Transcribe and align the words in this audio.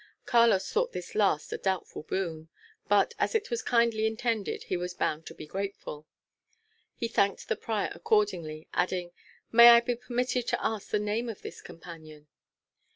Carlos 0.25 0.67
thought 0.71 0.93
this 0.93 1.13
last 1.13 1.53
a 1.53 1.59
doubtful 1.59 2.01
boon; 2.01 2.49
but 2.87 3.13
as 3.19 3.35
it 3.35 3.51
was 3.51 3.61
kindly 3.61 4.07
intended, 4.07 4.63
he 4.63 4.75
was 4.75 4.95
bound 4.95 5.27
to 5.27 5.35
be 5.35 5.45
grateful. 5.45 6.07
He 6.95 7.07
thanked 7.07 7.47
the 7.49 7.55
prior 7.55 7.91
accordingly; 7.93 8.67
adding, 8.73 9.11
"May 9.51 9.67
I 9.69 9.79
be 9.79 9.93
permitted 9.95 10.47
to 10.47 10.65
ask 10.65 10.89
the 10.89 10.97
name 10.97 11.29
of 11.29 11.43
this 11.43 11.61
companion?" 11.61 12.27